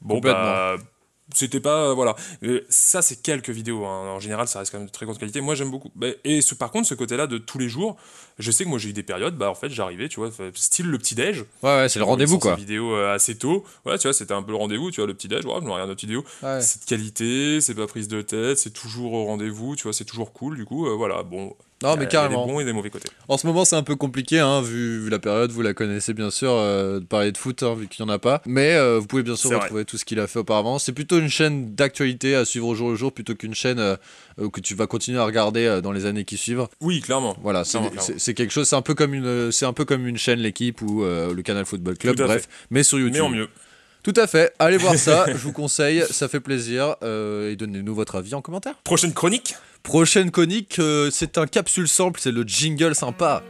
[0.00, 0.76] Bon, bah.
[1.34, 1.92] C'était pas.
[1.92, 2.14] Voilà.
[2.44, 3.84] Euh, ça, c'est quelques vidéos.
[3.84, 4.10] hein.
[4.14, 5.40] En général, ça reste quand même de très grande qualité.
[5.40, 5.90] Moi, j'aime beaucoup.
[5.96, 7.96] Bah, et ce, par contre, ce côté-là de tous les jours,
[8.38, 10.86] je sais que moi, j'ai eu des périodes, bah, en fait, j'arrivais, tu vois, style
[10.86, 11.40] le petit-déj.
[11.62, 12.54] Ouais, ouais, c'est le rendez-vous quoi.
[12.54, 13.64] vidéo euh, assez tôt.
[13.84, 15.64] Ouais, tu vois, c'était un peu le rendez-vous, tu vois, le petit déj, ouais, je
[15.66, 16.24] me regarde notre vidéo.
[16.42, 16.60] Ouais.
[16.60, 20.04] C'est de qualité, c'est pas prise de tête, c'est toujours au rendez-vous, tu vois, c'est
[20.04, 21.54] toujours cool, du coup, euh, voilà, bon.
[21.82, 22.30] Non, mais carrément.
[22.30, 23.10] Il y a des bons et des mauvais côtés.
[23.28, 26.14] En ce moment, c'est un peu compliqué, hein, vu, vu la période, vous la connaissez
[26.14, 28.40] bien sûr, euh, de parler de foot, hein, vu qu'il n'y en a pas.
[28.46, 29.60] Mais euh, vous pouvez bien sûr vrai.
[29.60, 30.78] retrouver tout ce qu'il a fait auparavant.
[30.78, 33.96] C'est plutôt une chaîne d'actualité à suivre au jour le jour, plutôt qu'une chaîne euh,
[34.50, 36.66] que tu vas continuer à regarder dans les années qui suivent.
[36.80, 37.36] Oui, clairement.
[37.42, 40.80] Voilà, c'est quelque chose, c'est un peu comme une, un peu comme une chaîne l'équipe
[40.80, 43.14] ou le Canal Football Club, bref, mais sur YouTube.
[43.14, 43.48] Mais en mieux.
[44.02, 44.52] Tout à fait.
[44.60, 48.74] Allez voir ça, je vous conseille, ça fait plaisir et donnez-nous votre avis en commentaire.
[48.84, 53.40] Prochaine chronique Prochaine conique, euh, c'est un capsule sample, c'est le jingle sympa.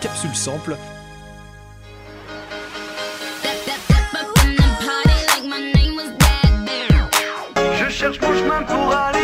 [0.00, 0.76] Capsule sample.
[7.74, 9.17] Je cherche mon chemin pour aller.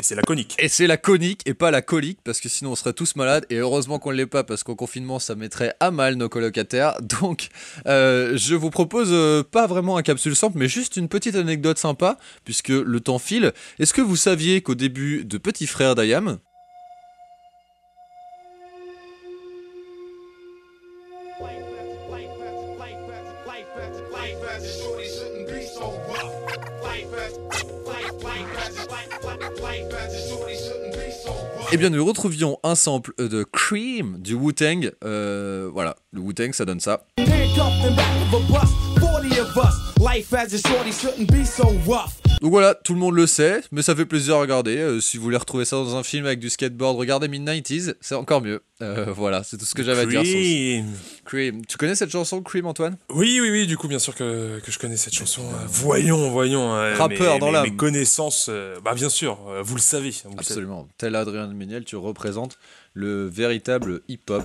[0.00, 0.56] Et c'est la conique.
[0.58, 3.46] Et c'est la conique et pas la colique parce que sinon on serait tous malades
[3.48, 7.00] et heureusement qu'on ne l'est pas parce qu'au confinement ça mettrait à mal nos colocataires.
[7.20, 7.50] Donc
[7.86, 11.78] euh, je vous propose euh, pas vraiment un capsule simple mais juste une petite anecdote
[11.78, 13.52] sympa puisque le temps file.
[13.78, 16.38] Est-ce que vous saviez qu'au début de Petit Frère d'Ayam,
[31.72, 34.90] eh bien nous retrouvions un sample de Cream du Wu-Tang.
[35.04, 37.06] Euh, voilà, le Wu-Tang ça donne ça.
[37.18, 39.98] Handcuffed in back of a bus, 40 of us.
[40.00, 42.29] Life as a shorty shouldn't be so rough.
[42.40, 44.78] Donc voilà, tout le monde le sait, mais ça fait plaisir à regarder.
[44.78, 48.14] Euh, si vous voulez retrouver ça dans un film avec du skateboard, regardez Mid-90s, c'est
[48.14, 48.62] encore mieux.
[48.80, 50.86] Euh, voilà, c'est tout ce que j'avais à dire sur Cream.
[51.26, 51.66] Cream.
[51.66, 52.96] Tu connais cette chanson Cream, Antoine?
[53.10, 55.42] Oui, oui, oui, du coup, bien sûr que, que je connais cette chanson.
[55.42, 56.70] Euh, voyons, voyons.
[56.96, 57.64] Rappeur mes- dans l'âme.
[57.68, 58.48] Mes connaissances,
[58.82, 60.10] bah bien sûr, vous le savez.
[60.10, 60.38] vous le savez.
[60.38, 60.88] Absolument.
[60.96, 62.58] Tel Adrien Méniel, tu représentes
[62.94, 64.44] le véritable hip-hop.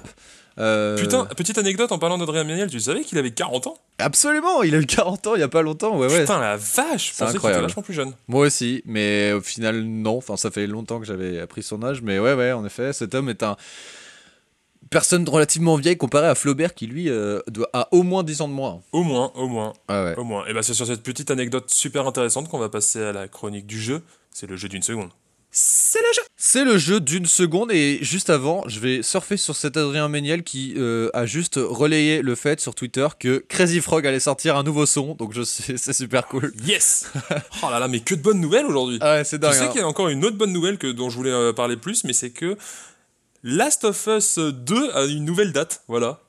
[0.57, 3.77] Euh, Putain, petite anecdote en parlant d'Adrien Méniel, tu savais qu'il avait 40 ans?
[3.97, 6.21] Absolument, il a eu 40 ans il y a pas longtemps, ouais, ouais.
[6.21, 7.63] Putain, la vache C'est pensais qu'il était incroyable.
[7.63, 8.13] vachement plus jeune.
[8.29, 10.17] Moi aussi, mais au final, non.
[10.17, 13.15] Enfin, ça fait longtemps que j'avais appris son âge, mais ouais, ouais, en effet, cet
[13.15, 13.57] homme est un.
[14.91, 18.47] Personne relativement vieille comparé à Flaubert qui, lui, euh, doit, a au moins 10 ans
[18.47, 18.81] de moins.
[18.91, 20.15] Au moins, au moins, Ah ouais.
[20.15, 20.45] au moins.
[20.45, 23.65] Et bah c'est sur cette petite anecdote super intéressante qu'on va passer à la chronique
[23.65, 24.03] du jeu.
[24.31, 25.09] C'est le jeu d'une seconde.
[25.57, 29.55] C'est le jeu C'est le jeu d'une seconde et juste avant, je vais surfer sur
[29.55, 34.05] cet Adrien Méniel qui euh, a juste relayé le fait sur Twitter que Crazy Frog
[34.05, 36.51] allait sortir un nouveau son, donc je sais, c'est super cool.
[36.65, 37.05] Yes
[37.63, 39.53] Oh là là, mais que de bonnes nouvelles aujourd'hui Ah ouais, c'est Tu dingue.
[39.53, 39.67] sais hein.
[39.69, 42.03] qu'il y a encore une autre bonne nouvelle que, dont je voulais euh, parler plus,
[42.03, 42.57] mais c'est que
[43.41, 46.19] Last of Us 2 a une nouvelle date, voilà.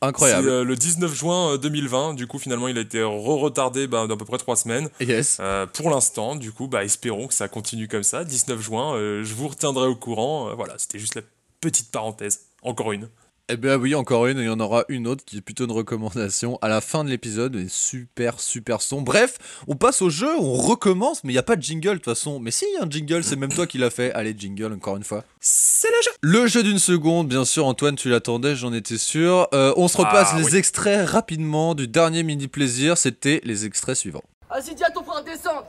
[0.00, 0.48] Incroyable.
[0.48, 4.16] Euh, le 19 juin euh, 2020, du coup finalement il a été re-retardé bah, d'à
[4.16, 4.88] peu près 3 semaines.
[5.00, 5.38] Yes.
[5.40, 8.24] Euh, pour l'instant, du coup, bah, espérons que ça continue comme ça.
[8.24, 10.50] 19 juin, euh, je vous retiendrai au courant.
[10.50, 11.22] Euh, voilà, c'était juste la
[11.60, 12.40] petite parenthèse.
[12.62, 13.08] Encore une.
[13.50, 15.64] Eh bien oui, encore une, et il y en aura une autre qui est plutôt
[15.64, 19.00] une recommandation à la fin de l'épisode, et super super son.
[19.00, 21.94] Bref, on passe au jeu, on recommence, mais il n'y a pas de jingle de
[21.94, 22.40] toute façon.
[22.40, 24.12] Mais si, il y a un jingle, c'est même toi qui l'as fait.
[24.12, 25.24] Allez, jingle encore une fois.
[25.40, 29.48] C'est le jeu Le jeu d'une seconde, bien sûr, Antoine, tu l'attendais, j'en étais sûr.
[29.54, 30.56] Euh, on se repasse Ah, les oui.
[30.56, 34.24] extraits rapidement du dernier mini-plaisir, c'était les extraits suivants.
[34.50, 35.66] Vas-y, dis à ton frère de descendre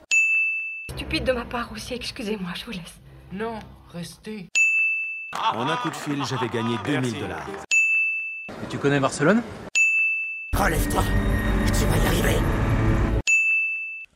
[0.95, 2.81] Stupide de ma part aussi, excusez-moi, je vous laisse.
[3.31, 3.59] Non,
[3.93, 4.49] restez.
[5.35, 7.47] En un coup de fil, j'avais gagné 2000 dollars.
[8.69, 9.43] Tu connais Barcelone?
[10.55, 11.03] Relève-toi,
[11.67, 12.35] tu vas y arriver.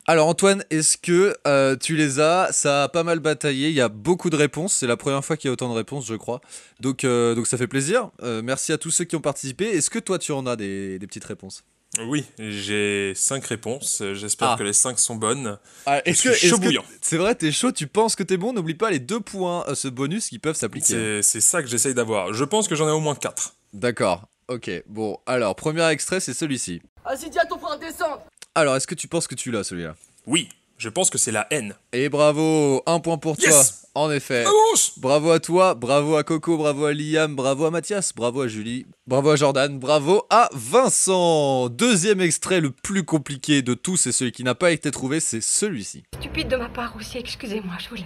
[0.06, 2.52] Alors Antoine, est-ce que euh, tu les as?
[2.52, 5.38] Ça a pas mal bataillé, il y a beaucoup de réponses, c'est la première fois
[5.38, 6.42] qu'il y a autant de réponses je crois.
[6.82, 8.10] Donc, euh, donc ça fait plaisir.
[8.22, 9.66] Euh, merci à tous ceux qui ont participé.
[9.66, 11.64] Est-ce que toi tu en as des, des petites réponses?
[12.02, 14.02] Oui, j'ai 5 réponses.
[14.14, 14.56] J'espère Ah.
[14.58, 15.60] que les 5 sont bonnes.
[15.86, 16.84] Ah, Est-ce suis que est-ce chaud que- bouillant.
[17.02, 19.76] c'est vrai, t'es chaud, tu penses que t'es bon N'oublie pas les deux points, euh,
[19.76, 20.88] ce bonus qui peuvent s'appliquer.
[20.94, 22.34] C'est c'est ça que j'essaye d'avoir.
[22.34, 23.54] Je pense que j'en ai au moins 4.
[23.74, 24.72] D'accord, ok.
[24.88, 26.82] Bon, alors, premier extrait, c'est celui-ci.
[27.06, 28.22] Vas-y, dis à ton frère de descendre.
[28.56, 29.96] Alors, est-ce que tu penses que tu l'as celui-là?
[30.26, 30.50] Oui,
[30.84, 31.76] je pense que c'est la haine.
[31.94, 33.50] Et bravo, un point pour Yes
[33.94, 34.02] toi.
[34.04, 34.44] En effet.
[34.44, 38.50] Vamos Bravo à toi, bravo à Coco, bravo à Liam, bravo à Mathias, bravo à
[38.50, 41.70] Julie, bravo à Jordan, bravo à Vincent.
[41.70, 45.40] Deuxième extrait le plus compliqué de tous et celui qui n'a pas été trouvé, c'est
[45.42, 46.04] celui-ci.
[46.20, 48.06] Stupide de ma part aussi, excusez-moi, je vous laisse.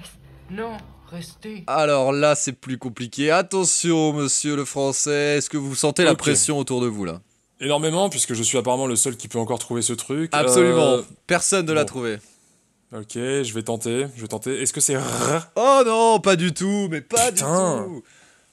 [0.52, 0.78] Non,
[1.10, 1.64] restez.
[1.66, 3.32] Alors là, c'est plus compliqué.
[3.32, 7.22] Attention, monsieur le français, est-ce que vous sentez la pression autour de vous là?
[7.60, 10.30] Énormément, puisque je suis apparemment le seul qui peut encore trouver ce truc.
[10.32, 10.92] Absolument.
[10.92, 11.88] Euh, Personne ne l'a bon.
[11.88, 12.18] trouvé.
[12.94, 14.08] Ok, je vais tenter.
[14.16, 14.62] Je vais tenter.
[14.62, 15.50] Est-ce que c'est r?
[15.56, 17.82] Oh non, pas du tout, mais pas Putain.
[17.82, 18.04] du tout.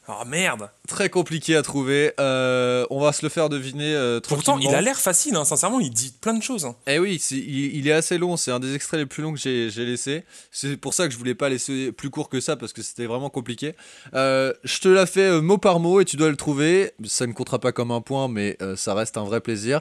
[0.06, 2.12] Oh merde Très compliqué à trouver.
[2.20, 5.80] Euh, on va se le faire deviner euh, Pourtant, il a l'air facile, hein, sincèrement,
[5.80, 6.66] il dit plein de choses.
[6.66, 6.76] hein.
[6.86, 9.38] Eh oui, il, il est assez long, c'est un des extraits les plus longs que
[9.38, 10.24] j'ai laissé.
[10.50, 13.06] C'est pour ça que je voulais pas laisser plus court que ça parce que c'était
[13.06, 13.74] vraiment compliqué.
[14.12, 16.92] Euh, je te la fais euh, mot par mot et tu dois le trouver.
[17.06, 19.80] Ça ne comptera pas comme un point, mais ça reste un vrai plaisir.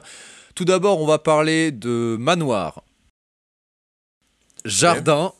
[0.54, 2.82] Tout d'abord, on va parler de manoir,
[4.64, 5.32] jardin,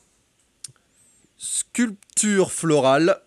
[1.37, 3.21] sculpture florale.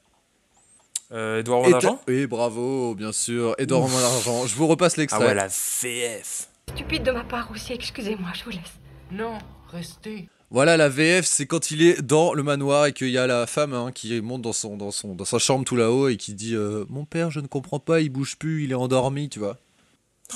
[1.11, 3.54] Euh, Edouard et- Argent Oui, bravo, bien sûr.
[3.58, 4.46] Edouard Romain d'Argent.
[4.46, 5.26] Je vous repasse Ah l'extrait.
[5.26, 6.48] ouais, la VF.
[6.74, 8.61] Stupide de ma part aussi, excusez-moi, je vous laisse.
[9.11, 9.38] Non,
[9.70, 10.28] restez.
[10.50, 13.46] Voilà, la VF, c'est quand il est dans le manoir et qu'il y a la
[13.46, 16.34] femme hein, qui monte dans, son, dans, son, dans sa chambre tout là-haut et qui
[16.34, 19.38] dit euh, Mon père, je ne comprends pas, il bouge plus, il est endormi, tu
[19.38, 19.56] vois.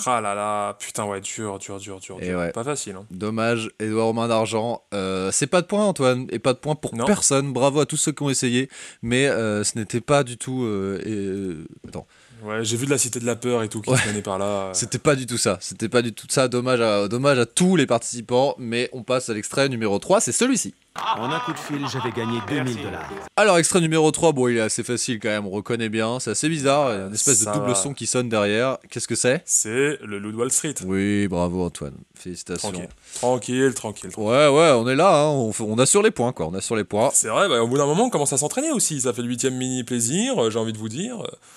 [0.06, 2.16] Ah là là, putain, ouais, dur, dur, dur, dur.
[2.20, 2.38] Et dur.
[2.38, 2.50] ouais.
[2.52, 2.96] Pas facile.
[2.96, 3.04] Hein.
[3.10, 4.82] Dommage, Edouard Romain d'Argent.
[4.94, 7.04] Euh, c'est pas de point, Antoine, et pas de point pour Non.
[7.04, 7.52] personne.
[7.52, 8.68] Bravo à tous ceux qui ont essayé,
[9.02, 10.64] mais euh, ce n'était pas du tout.
[10.64, 12.06] euh, et, attends,
[12.44, 13.96] Ouais, j'ai vu de la Cité de la Peur et tout qui Ouais.
[13.98, 14.70] se menait par là.
[14.72, 15.58] c'était pas du tout ça.
[15.60, 16.48] C'était pas du tout ça.
[16.48, 20.32] Dommage à, dommage à tous les participants, mais on passe à l'extrait numéro 3, c'est
[20.32, 20.74] celui-ci.
[21.18, 23.08] En un coup de fil, j'avais gagné 2000 dollars.
[23.36, 26.20] Alors, extrait numéro 3, bon, il est assez facile quand même, on reconnaît bien.
[26.20, 27.74] C'est assez bizarre, il y a une espèce ça de double va.
[27.74, 28.76] son qui sonne derrière.
[28.90, 29.42] Qu'est-ce que c'est?
[29.46, 30.74] C'est le Loup de Wall Street.
[30.84, 31.94] Oui, bravo Antoine.
[32.14, 32.70] Félicitations.
[32.70, 32.88] Tranquille.
[33.14, 34.10] Tranquille, tranquille.
[34.18, 35.28] Ouais, ouais, on est là, hein.
[35.28, 36.46] on, on assure les points, quoi.
[36.46, 37.10] On assure les points.
[37.14, 39.00] C'est vrai, bah, au bout d'un moment, on commence à s'entraîner aussi.
[39.00, 41.16] Ça fait le huitième mini plaisir, euh, j'ai envie de vous dire.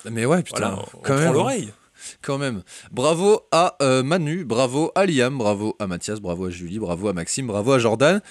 [0.09, 1.33] Mais ouais, putain, Voilà, on, on quand prend même.
[1.33, 1.73] l'oreille.
[2.21, 2.61] Quand même.
[2.91, 7.13] Bravo à euh, Manu, bravo à Liam, bravo à Mathias, bravo à Julie, bravo à
[7.13, 8.21] Maxime, bravo à Jordan.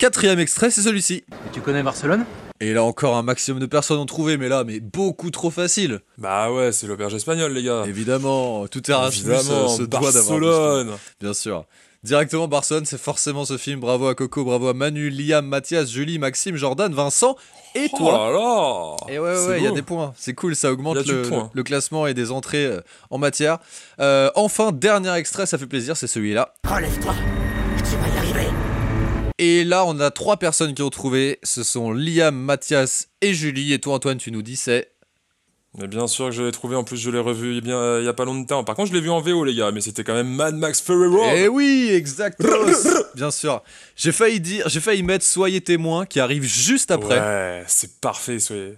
[0.00, 1.24] Quatrième extrait, c'est celui-ci.
[1.52, 2.24] Tu connais Barcelone?
[2.58, 6.00] Et là encore, un maximum de personnes ont trouvé, mais là, mais beaucoup trop facile.
[6.16, 7.84] Bah ouais, c'est l'auberge espagnole, les gars.
[7.86, 10.12] Évidemment, tout Erasmus Évidemment, euh, se doit d'avoir.
[10.40, 10.90] Barcelone.
[11.20, 11.66] Bien sûr.
[12.02, 13.78] Directement Barcelone, c'est forcément ce film.
[13.80, 17.36] Bravo à Coco, bravo à Manu, Liam, Mathias, Julie, Maxime, Jordan, Vincent
[17.74, 18.12] et Oh toi.
[18.12, 20.14] là là Et ouais, ouais, il y a des points.
[20.16, 23.58] C'est cool, ça augmente le classement et des entrées euh, en matière.
[24.00, 26.54] Euh, enfin, dernier extrait, ça fait plaisir, c'est celui-là.
[26.66, 27.14] Relève-toi,
[29.42, 31.38] Et là, on a trois personnes qui ont trouvé.
[31.42, 33.72] Ce sont Liam, Mathias et Julie.
[33.72, 34.92] Et toi, Antoine, tu nous dis c'est.
[35.78, 38.00] Mais bien sûr que je l'ai trouvé, en plus je l'ai revu il bien, euh,
[38.02, 38.64] il y a pas longtemps.
[38.64, 40.82] Par contre, je l'ai vu en VO, les gars, mais c'était quand même Mad Max
[40.82, 41.32] Fury Road.
[41.34, 42.66] Eh oui, exactement.
[43.14, 43.62] Bien sûr.
[43.96, 47.18] J'ai failli dire, j'ai failli mettre Soyez témoin qui arrive juste après.
[47.18, 48.74] Ouais, c'est parfait, soyez.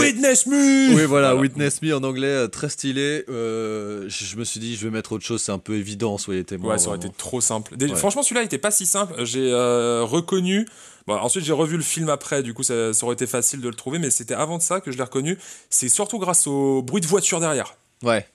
[0.00, 3.24] Witness me Oui, voilà, Witness Me en anglais, euh, très stylé.
[3.28, 6.44] Euh, je, me suis dit, je vais mettre autre chose, c'est un peu évident, soyez
[6.44, 6.72] témoin.
[6.72, 7.76] Ouais, ça aurait été trop simple.
[7.76, 7.96] Dé- Ouais.
[7.96, 9.24] Franchement, celui-là était pas si simple.
[9.24, 10.66] J'ai euh, reconnu.
[11.06, 13.68] Bon, ensuite, j'ai revu le film après, du coup, ça, ça aurait été facile de
[13.68, 15.36] le trouver, mais c'était avant de ça que je l'ai reconnu.
[15.68, 17.74] C'est surtout grâce au bruit de voiture derrière.
[18.02, 18.26] Ouais.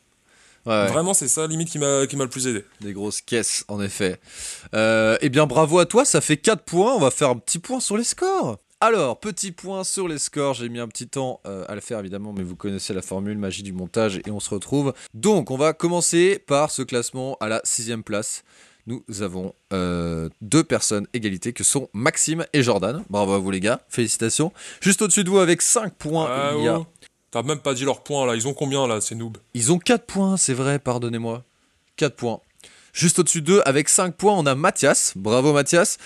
[0.65, 0.87] Ouais, ouais.
[0.87, 2.65] Vraiment, c'est ça, limite, qui m'a qui m'a le plus aidé.
[2.81, 4.19] Des grosses caisses, en effet.
[4.75, 6.93] Euh, eh bien, bravo à toi, ça fait 4 points.
[6.93, 8.59] On va faire un petit point sur les scores.
[8.79, 10.53] Alors, petit point sur les scores.
[10.53, 13.37] J'ai mis un petit temps euh, à le faire, évidemment, mais vous connaissez la formule
[13.37, 14.93] magie du montage et on se retrouve.
[15.15, 18.43] Donc, on va commencer par ce classement à la sixième place.
[18.85, 23.03] Nous avons euh, deux personnes égalité que sont Maxime et Jordan.
[23.09, 23.81] Bravo à vous, les gars.
[23.89, 24.53] Félicitations.
[24.79, 26.79] Juste au-dessus de vous, avec 5 points, Ah, il y a.
[27.31, 28.35] T'as même pas dit leurs points, là.
[28.35, 29.37] Ils ont combien, là, ces noobs?
[29.55, 31.43] Ils ont 4 points, c'est vrai, pardonnez-moi.
[31.95, 32.39] 4 points.
[32.93, 35.13] Juste au-dessus d'eux, avec 5 points, on a Mathias.
[35.15, 35.97] Bravo Mathias.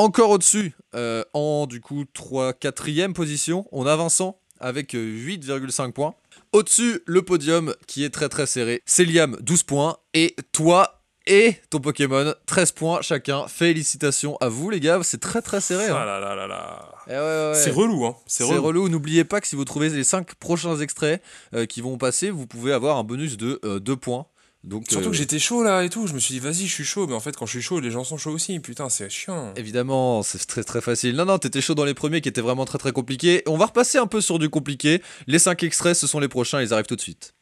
[0.00, 5.90] Encore au-dessus, euh, en du coup 3 4 position, on a Vincent avec euh, 8,5
[5.90, 6.14] points.
[6.52, 8.80] Au-dessus, le podium qui est très très serré.
[8.86, 9.96] C'est Liam, 12 points.
[10.14, 13.48] Et toi et ton Pokémon, 13 points chacun.
[13.48, 15.86] Félicitations à vous les gars, c'est très très serré.
[15.90, 16.94] Ah là là là là.
[17.08, 17.54] Ouais, ouais, ouais.
[17.56, 18.16] C'est relou, hein.
[18.26, 18.88] C'est relou.
[18.88, 21.20] N'oubliez pas que si vous trouvez les 5 prochains extraits
[21.54, 24.26] euh, qui vont passer, vous pouvez avoir un bonus de 2 points.
[24.68, 26.06] Donc, Surtout euh, que j'étais chaud là et tout.
[26.06, 27.06] Je me suis dit, vas-y, je suis chaud.
[27.06, 28.60] Mais en fait, quand je suis chaud, les gens sont chauds aussi.
[28.60, 29.54] Putain, c'est chiant.
[29.56, 31.16] Évidemment, c'est très très facile.
[31.16, 33.42] Non, non, t'étais chaud dans les premiers qui étaient vraiment très très compliqués.
[33.46, 35.02] On va repasser un peu sur du compliqué.
[35.26, 37.32] Les 5 extraits, ce sont les prochains, ils arrivent tout de suite.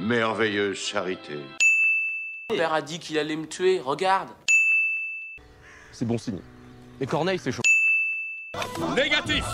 [0.00, 1.38] Merveilleuse charité.
[2.50, 4.30] Mon père a dit qu'il allait me tuer, regarde.
[5.92, 6.40] C'est bon signe.
[7.00, 7.62] Et Corneille, c'est chaud.
[8.96, 9.44] Négatif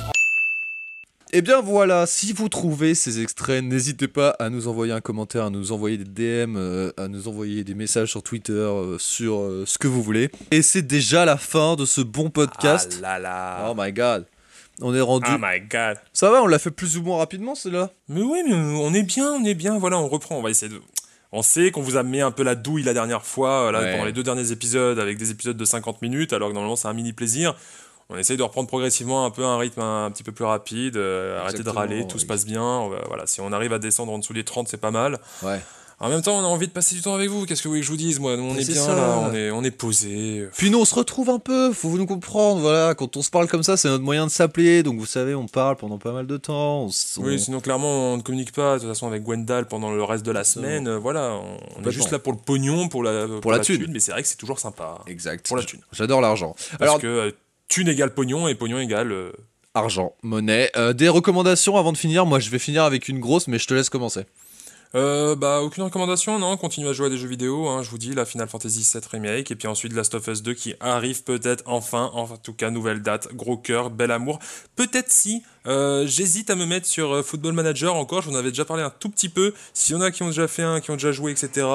[1.32, 5.00] Et Eh bien voilà, si vous trouvez ces extraits, n'hésitez pas à nous envoyer un
[5.00, 6.04] commentaire, à nous envoyer des
[6.46, 10.02] DM, euh, à nous envoyer des messages sur Twitter, euh, sur euh, ce que vous
[10.02, 10.30] voulez.
[10.52, 12.98] Et c'est déjà la fin de ce bon podcast.
[12.98, 13.68] Ah là là.
[13.70, 14.24] Oh my god.
[14.80, 15.26] On est rendu.
[15.34, 15.96] Oh my god.
[16.12, 19.02] Ça va, on l'a fait plus ou moins rapidement, celui-là Mais oui, mais on est
[19.02, 19.78] bien, on est bien.
[19.78, 20.38] Voilà, on reprend.
[20.38, 20.80] On va essayer de.
[21.32, 23.92] On sait qu'on vous a mis un peu la douille la dernière fois, là, Ouais.
[23.92, 26.88] pendant les deux derniers épisodes, avec des épisodes de 50 minutes, alors que normalement c'est
[26.88, 27.56] un mini plaisir.
[28.08, 31.40] On essaye de reprendre progressivement un peu un rythme un, petit peu plus rapide, euh,
[31.40, 32.88] arrêter de râler, tout se passe bien.
[33.08, 35.18] Voilà, si on arrive à descendre en dessous des 30, c'est pas mal.
[35.42, 35.60] Ouais.
[35.98, 37.46] En même temps, on a envie de passer du temps avec vous.
[37.46, 38.36] Qu'est-ce que vous voulez que je vous dise, moi?
[38.36, 38.94] Nous, on Mais est bien ça.
[38.94, 40.46] là, on est, on est posé.
[40.54, 42.94] Puis nous, on se retrouve un peu, faut vous nous comprendre, voilà.
[42.94, 44.82] Quand on se parle comme ça, c'est notre moyen de s'appeler.
[44.82, 46.82] Donc vous savez, on parle pendant pas mal de temps.
[46.82, 49.68] on s- on- Oui, sinon clairement on ne communique pas de toute façon avec Gwendal
[49.68, 50.86] pendant le reste de la semaine.
[50.86, 53.86] euh, Voilà, on- on, est juste là pour le pognon, pour la, pour la thune.
[53.90, 54.98] mais c'est vrai que c'est toujours sympa.
[55.06, 55.48] Exact.
[55.48, 55.80] Pour la thune.
[55.92, 56.54] J'adore l'argent.
[56.72, 57.30] Parce Alors, que euh,
[57.68, 59.12] thune égale pognon et pognon égale.
[59.12, 59.32] euh,
[59.74, 60.70] argent, monnaie.
[60.76, 62.24] Euh, des recommandations avant de finir.
[62.26, 64.24] Moi, je vais finir avec une grosse, mais je te laisse commencer.
[64.94, 66.56] Euh, bah, aucune recommandation, non.
[66.56, 67.68] Continuez à jouer à des jeux vidéo.
[67.68, 69.50] hein, je vous dis, la Final Fantasy VII Remake.
[69.50, 72.10] Et puis ensuite, Last of Us 2 qui arrive peut-être enfin.
[72.14, 73.28] En tout cas, nouvelle date.
[73.34, 74.38] Gros cœur, bel amour.
[74.76, 75.42] Peut-être si.
[75.66, 78.22] euh, J'hésite à me mettre sur Football Manager encore.
[78.22, 79.52] Je vous en avais déjà parlé un tout petit peu.
[79.74, 81.66] S'il y en a qui ont déjà fait un, qui ont déjà joué, etc.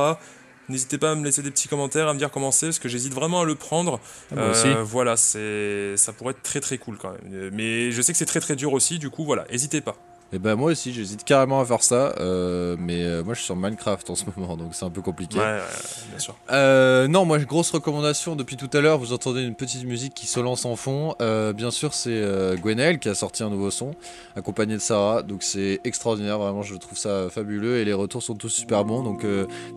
[0.71, 2.89] N'hésitez pas à me laisser des petits commentaires, à me dire comment c'est, parce que
[2.89, 3.99] j'hésite vraiment à le prendre.
[4.31, 4.67] Ah, moi aussi.
[4.83, 7.21] Voilà, c'est, ça pourrait être très très cool quand même.
[7.33, 9.95] Euh, Mais je sais que c'est très très dur aussi, du coup voilà, n'hésitez pas.
[10.33, 12.15] Et ben moi aussi, j'hésite carrément à faire ça.
[12.19, 15.01] euh, mais euh, moi, je suis sur Minecraft en ce moment, donc c'est un peu
[15.01, 15.37] compliqué.
[15.37, 15.61] Ouais, ouais,
[16.09, 16.35] bien sûr.
[16.51, 18.97] Euh, non, moi, grosse recommandation depuis tout à l'heure.
[18.97, 21.15] Vous entendez une petite musique qui se lance en fond.
[21.19, 22.21] Bien sûr, c'est
[22.61, 23.91] Gwenaël qui a sorti un nouveau son,
[24.35, 25.21] accompagné de Sarah.
[25.21, 26.39] Donc, c'est extraordinaire.
[26.39, 29.03] Vraiment, je trouve ça fabuleux et les retours sont tous super bons.
[29.03, 29.25] Donc,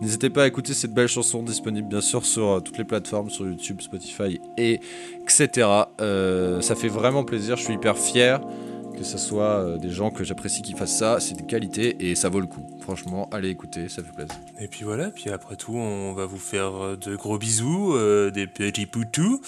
[0.01, 3.45] n'hésitez pas à écouter cette belle chanson disponible, bien sûr, sur toutes les plateformes, sur
[3.45, 4.79] YouTube, Spotify et
[5.23, 5.67] etc.
[6.61, 7.57] Ça fait vraiment plaisir.
[7.57, 8.39] Je suis hyper fier
[8.95, 11.19] que ce soit euh, des gens que j'apprécie qui fassent ça.
[11.19, 12.65] C'est de qualité et ça vaut le coup.
[12.81, 14.35] Franchement, allez écouter, ça fait plaisir.
[14.59, 18.31] Et puis voilà, puis après tout, on va vous faire euh, de gros bisous, euh,
[18.31, 19.41] des petits poutous.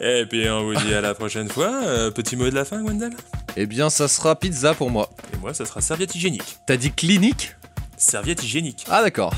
[0.00, 1.82] Et puis on vous dit à la prochaine fois.
[1.84, 3.12] Euh, petit mot de la fin, Gwendal?
[3.56, 5.10] Eh bien, ça sera pizza pour moi.
[5.32, 6.58] Et moi, ça sera serviette hygiénique.
[6.66, 7.54] T'as dit clinique?
[7.96, 8.84] Serviette hygiénique.
[8.90, 9.32] Ah d'accord.